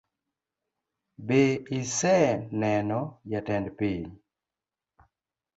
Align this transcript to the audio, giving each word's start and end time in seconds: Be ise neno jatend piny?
Be 1.27 1.41
ise 1.79 2.15
neno 2.59 2.99
jatend 3.29 3.67
piny? 3.77 4.05